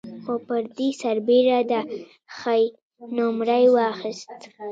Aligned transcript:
خو 0.23 0.33
پر 0.47 0.63
دې 0.77 0.89
سربېره 1.01 1.59
ده 1.71 1.81
ښې 2.37 2.61
نومرې 3.15 3.65
واخيستې. 3.73 4.47